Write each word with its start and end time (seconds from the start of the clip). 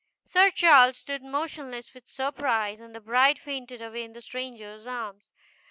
Sir 0.25 0.49
Charles 0.49 0.97
stood 0.97 1.21
motionless 1.21 1.93
with 1.93 2.07
surprise, 2.07 2.79
and 2.79 2.95
the 2.95 2.99
bride 2.99 3.37
fainted 3.37 3.83
away 3.83 4.03
in 4.03 4.13
the 4.13 4.21
stranger's 4.23 4.87
arms. 4.87 5.29